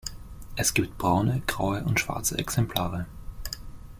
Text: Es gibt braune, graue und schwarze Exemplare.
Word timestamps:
Es 0.55 0.73
gibt 0.73 0.97
braune, 0.97 1.43
graue 1.45 1.83
und 1.83 1.99
schwarze 1.99 2.35
Exemplare. 2.39 3.05